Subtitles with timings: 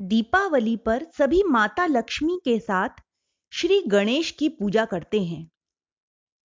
[0.00, 2.88] दीपावली पर सभी माता लक्ष्मी के साथ
[3.52, 5.50] श्री गणेश की पूजा करते हैं।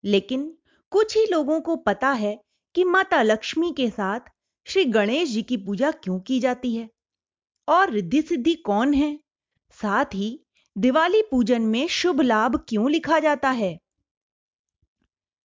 [0.04, 0.58] लेकिन
[0.90, 2.42] कुछ ही लोगों को पता है
[2.76, 4.20] कि माता लक्ष्मी के साथ
[4.66, 6.90] श्री गणेश जी की पूजा क्यों की जाती है?
[7.68, 9.20] और रिद्धि सिद्धि कौन है?
[9.72, 10.46] साथ ही
[10.78, 13.80] दिवाली पूजन में शुभ लाभ क्यों लिखा जाता है?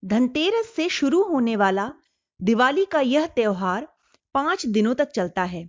[0.05, 1.93] धनतेरस से शुरू होने वाला
[2.43, 3.89] दिवाली का यह त्यौहार
[4.35, 5.69] पाँच दिनों तक चलता है।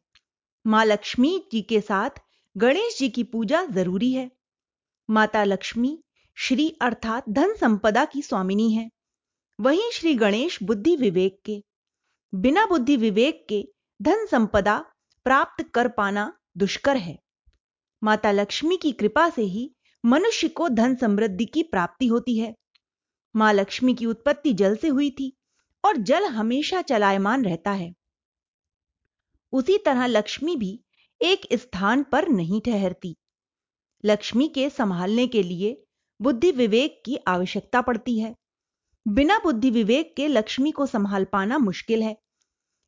[0.68, 2.10] माँ लक्ष्मी जी के साथ
[2.62, 4.32] गणेश जी की पूजा ज़रूरी है।
[5.10, 6.04] माता लक्ष्मी,
[6.36, 8.90] श्री अर्थात धन संपदा की स्वामिनी है।
[9.60, 11.64] वहीं श्री गणेश बुद्धि विवेक के,
[12.36, 13.70] बिना बुद्धि विवेक के
[14.02, 14.86] धन संपदा
[15.24, 17.20] प्राप्त कर पाना दुष्कर है।
[18.04, 22.56] माता लक्ष्मी की कृपा से ही मनुष्य को धन समृद्धि की प्राप्ति होती है।
[23.36, 25.38] माँ लक्ष्मी की उत्पत्ति जल से हुई थी
[25.86, 27.94] और जल हमेशा चलायमान रहता है।
[29.52, 30.84] उसी तरह लक्ष्मी भी
[31.22, 33.16] एक स्थान पर नहीं ठहरती।
[34.06, 35.84] लक्ष्मी के संभालने के लिए
[36.22, 38.36] बुद्धि विवेक की आवश्यकता पड़ती है।
[39.08, 42.18] बिना बुद्धि विवेक के लक्ष्मी को संभाल पाना मुश्किल है।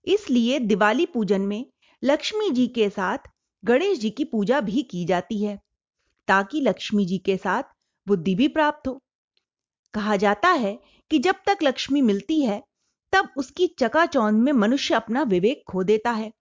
[0.06, 1.66] इसलिए दिवाली पूजन में
[2.04, 3.18] लक्ष्मी जी के साथ
[3.66, 5.59] गणेश जी की पूजा भी की जाती है,
[6.28, 7.64] ताकि लक्ष्मी जी के साथ
[8.08, 9.02] बुद्धि भी प्राप्त हो।
[9.94, 10.80] कहा जाता है
[11.12, 12.64] कि जब तक लक्ष्मी मिलती है,
[13.14, 16.32] तब उसकी चकाचौंध में मनुष्य अपना विवेक खो देता है।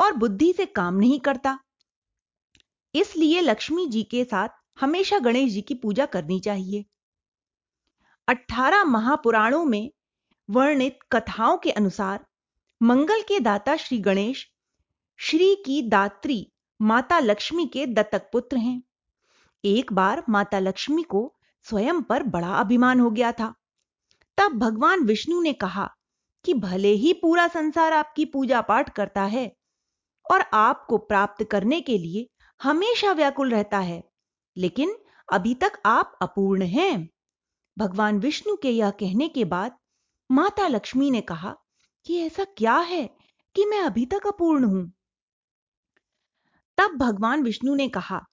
[0.00, 1.58] और बुद्धि से काम नहीं करता।
[2.94, 4.48] इसलिए लक्ष्मी जी के साथ
[4.80, 6.84] हमेशा गणेश जी की पूजा करनी चाहिए।
[8.28, 9.90] अठारह महापुराणों में
[10.50, 12.26] वर्णित कथाओं के अनुसार
[12.82, 14.50] मंगल के दाता श्री गणेश,
[15.16, 18.82] श्री की दात्री माता लक्ष्मी के दत्तक पुत्र हैं।
[19.64, 23.54] एक बार माता लक्ष्मी को स्वयं पर बड़ा अभिमान हो गया था।
[24.38, 25.90] तब भगवान विष्णु ने कहा
[26.44, 29.56] कि भले ही पूरा संसार आपकी पूजा पाठ करता है
[30.30, 32.26] और आपको प्राप्त करने के लिए
[32.62, 34.04] हमेशा व्याकुल रहता है।
[34.56, 34.96] लेकिन
[35.32, 37.08] अभी तक आप अपूर्ण हैं।
[37.78, 39.76] भगवान विष्णु के यह कहने के बाद
[40.30, 41.56] माता लक्ष्मी ने कहा
[42.06, 43.10] कि ऐसा क्या है
[43.54, 44.92] कि मैं अभी तक अपूर्ण हूँ?
[46.78, 48.24] तब भगवान विष्णु ने कहा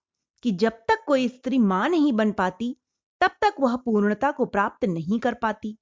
[0.44, 2.78] कि जब तक कोई स्त्री माँ नहीं बन पाती,
[3.22, 5.78] तब तक वह पूर्णता को प्राप्त नहीं कर पाती।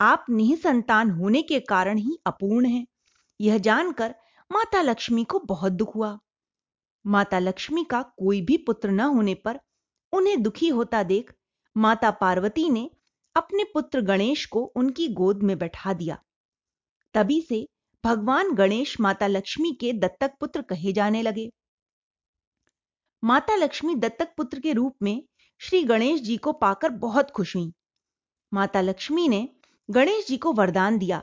[0.00, 2.86] आप निसंतान होने के कारण ही अपूर्ण हैं।
[3.40, 4.14] यह जानकर
[4.50, 6.18] माता लक्ष्मी को बहुत दुख हुआ।
[7.06, 9.60] माता लक्ष्मी का कोई भी पुत्र न होने पर
[10.12, 11.32] उन्हें दुखी होता देख
[11.76, 12.90] माता पार्वती ने
[13.36, 16.18] अपने पुत्र गणेश को उनकी गोद में बैठा दिया।
[17.14, 17.68] तभी से
[18.04, 21.50] भगवान गणेश माता लक्ष्मी के दत्तक पुत्र कहे जाने लगे।
[23.24, 25.22] माता लक्ष्मी दत्तक पुत्र के रूप में
[25.58, 27.72] श्री गणेश जी को पाकर बहुत खुश हुई।
[28.52, 29.48] माता लक्ष्मी ने
[29.90, 31.22] गणेश जी को वरदान दिया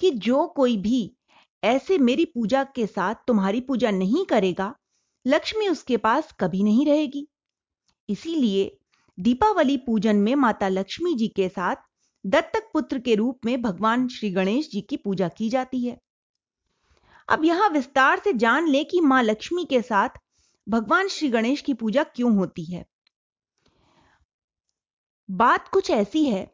[0.00, 1.16] कि जो कोई भी
[1.64, 4.74] ऐसे मेरी पूजा के साथ तुम्हारी पूजा नहीं करेगा,
[5.26, 7.26] लक्ष्मी उसके पास कभी नहीं रहेगी।
[8.08, 8.78] इसीलिए
[9.18, 11.76] दीपावली पूजन में माता लक्ष्मी जी के साथ
[12.24, 15.98] दत्तक पुत्र के रूप में भगवान श्री गणेश जी की पूजा की जाती है।
[17.28, 20.08] अब यहाँ विस्तार से जान ले कि माँ लक्ष्मी के साथ
[20.66, 22.84] भगवान श्री गणेश की पूजा क्यों होती है।
[25.28, 26.44] बात कुछ ऐसी है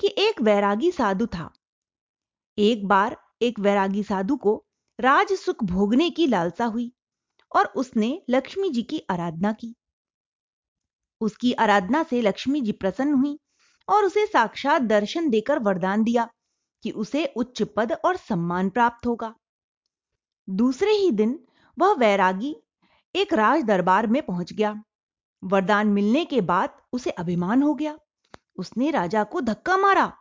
[0.00, 1.50] कि एक वैरागी साधु था।
[2.58, 4.64] एक बार एक वैरागी साधु को
[4.98, 6.92] राज सुख भोगने की लालसा हुई
[7.56, 9.74] और उसने लक्ष्मी जी की आराधना की।
[11.20, 13.38] उसकी आराधना से लक्ष्मी जी प्रसन्न हुई
[13.88, 16.28] और उसे साक्षात दर्शन देकर वरदान दिया
[16.82, 19.34] कि उसे उच्च पद और सम्मान प्राप्त होगा।
[20.48, 21.38] दूसरे ही दिन
[21.78, 22.56] वह वैरागी
[23.14, 24.74] एक राज दरबार में पहुँच गया।
[25.42, 27.98] वरदान मिलने के बाद उसे अभिमान हो गया।
[28.56, 30.12] उसने राजा को धक्का मारा,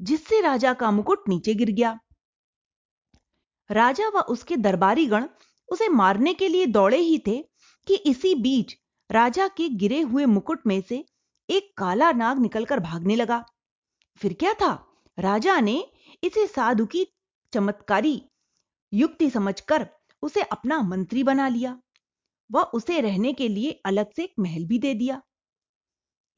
[0.00, 1.98] जिससे राजा का मुकुट नीचे गिर गया।
[3.70, 5.26] राजा व उसके दरबारी गण
[5.68, 7.38] उसे मारने के लिए दौड़े ही थे
[7.86, 8.76] कि इसी बीच
[9.10, 11.04] राजा के गिरे हुए मुकुट में से
[11.48, 13.44] एक काला नाग निकलकर भागने लगा।
[14.20, 14.72] फिर क्या था?
[15.18, 15.92] राजा ने
[16.24, 17.06] इसे साधु की
[17.52, 18.20] चमत्कारी
[18.92, 19.86] युक्ति समझकर
[20.22, 21.78] उसे अपना मंत्री बना लिया
[22.50, 25.20] वह उसे रहने के लिए अलग से एक महल भी दे दिया।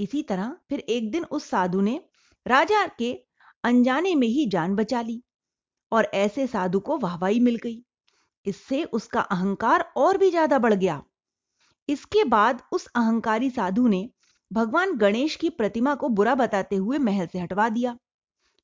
[0.01, 2.01] इसी तरह फिर एक दिन उस साधु ने
[2.47, 3.13] राजा के
[3.65, 5.23] अनजाने में ही जान बचा ली।
[5.93, 7.83] और ऐसे साधु को वाहवाही मिल गई।
[8.47, 11.03] इससे उसका अहंकार और भी ज़्यादा बढ़ गया।
[11.89, 14.09] इसके बाद उस अहंकारी साधु ने
[14.51, 17.97] भगवान गणेश की प्रतिमा को बुरा बताते हुए महल से हटवा दिया।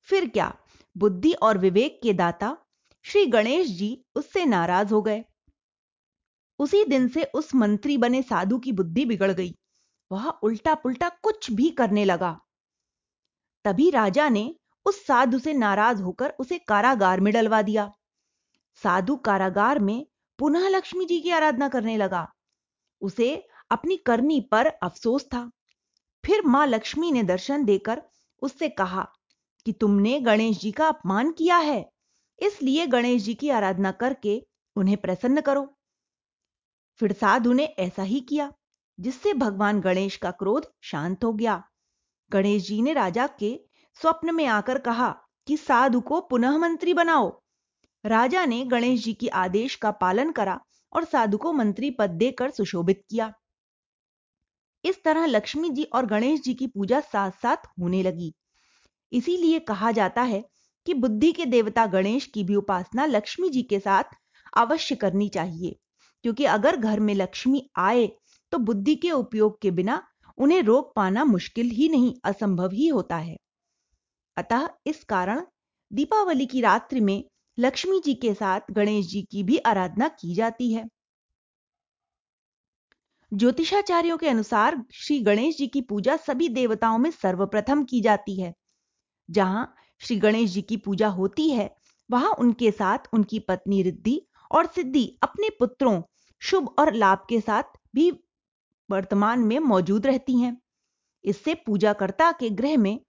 [0.09, 0.55] फिर क्या?
[0.97, 2.57] बुद्धि और विवेक के दाता
[3.05, 5.25] श्री गणेश जी उससे नाराज़ हो गए।
[6.59, 9.55] उसी दिन से उस मंत्री बने साधु की बुद्धि बिगड़ गई।
[10.11, 12.41] वह उल्टा पुल्टा कुछ भी करने लगा।
[13.65, 14.55] तभी राजा ने
[14.87, 17.91] उस साधु से नाराज़ होकर उसे कारागार में डलवा दिया।
[18.83, 20.07] साधु कारागार में
[20.39, 22.27] पुनः लक्ष्मी जी की आराधना करने लगा।
[23.03, 23.35] उसे
[23.71, 25.51] अपनी करनी पर अफसोस था।
[26.25, 28.03] फिर माँ लक्ष्मी ने दर्शन देकर
[28.43, 29.07] उससे कहा
[29.67, 31.91] कि तुमने गणेश जी का अपमान किया है,
[32.39, 34.41] इसलिए गणेश जी की आराधना करके
[34.77, 35.67] उन्हें प्रसन्न करो।
[37.01, 38.53] फिर साधु ने ऐसा ही किया,
[38.99, 41.63] जिससे भगवान गणेश का क्रोध शांत हो गया।
[42.31, 43.59] गणेश जी ने राजा के
[44.01, 45.09] स्वप्न में आकर कहा
[45.47, 47.29] कि साधु को पुनः मंत्री बनाओ।
[48.05, 50.59] राजा ने गणेश जी की आदेश का पालन करा
[50.93, 53.33] और साधु को मंत्री पद देकर सुशोभित किया।
[54.85, 58.33] इस तरह लक्ष्मी जी और गणेश जी की पूजा साथ साथ होने लगी।
[59.13, 60.43] इसीलिए कहा जाता है
[60.87, 64.15] कि बुद्धि के देवता गणेश की भी उपासना लक्ष्मी जी के साथ
[64.57, 65.77] अवश्य करनी चाहिए,
[66.25, 68.07] क्योंकि अगर घर में लक्ष्मी आए
[68.53, 70.03] तो बुद्धि के उपयोग के बिना
[70.39, 73.37] उन्हें रोक पाना मुश्किल ही नहीं, असंभव ही होता है।
[74.37, 75.43] अतः इस कारण
[75.93, 77.25] दीपावली की रात्रि में
[77.59, 80.89] लक्ष्मी जी के साथ गणेश जी की भी आराधना की जाती है।
[83.35, 88.55] ज्योतिषाचार्यों के अनुसार श्री गणेश जी की पूजा सभी देवताओं में सर्वप्रथम की जाती है।
[89.31, 91.77] जहाँ श्री गणेश जी की पूजा होती है,
[92.11, 96.03] वहाँ उनके साथ उनकी पत्नी रिद्धि और सिद्धि अपने पुत्रों
[96.41, 97.63] शुभ और लाभ के साथ
[97.95, 98.11] भी
[98.91, 100.63] वर्तमान में मौजूद रहती हैं।
[101.25, 103.04] इससे पूजाकर्ता के ग्रह में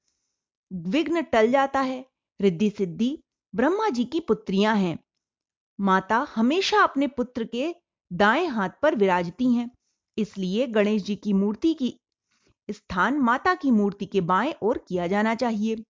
[0.73, 2.05] विघ्न टल जाता है।
[2.41, 3.23] रिद्धि सिद्धि,
[3.55, 4.97] ब्रह्मा जी की पुत्रियाँ हैं।
[5.79, 7.75] माता हमेशा अपने पुत्र के
[8.13, 9.71] दाएँ हाथ पर विराजती हैं।
[10.17, 11.99] इसलिए गणेश जी की मूर्ति की,
[12.71, 15.83] स्थान माता की मूर्ति के बाएँ ओर किया जाना चाहिए।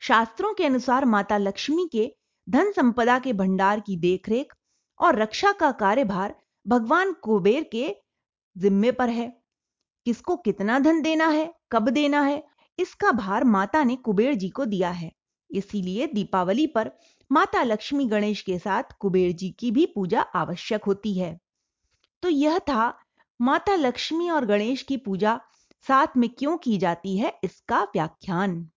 [0.00, 2.14] शास्त्रों के अनुसार माता लक्ष्मी के
[2.48, 4.54] धन संपदा के भंडार की देखरेख
[5.00, 6.34] और रक्षा का कार्यभार
[6.66, 7.96] भगवान कुबेर के
[8.56, 9.42] जिम्मे पर है।
[10.04, 12.49] किसको कितना धन देना है, कब देना है
[12.80, 15.12] इसका भार माता ने कुबेर जी को दिया है।
[15.50, 16.90] इसीलिए दीपावली पर
[17.32, 21.38] माता लक्ष्मी गणेश के साथ कुबेर जी की भी पूजा आवश्यक होती है।
[22.22, 22.98] तो यह था
[23.40, 25.40] माता लक्ष्मी और गणेश की पूजा
[25.88, 28.70] साथ में क्यों की जाती है इसका व्याख्यान।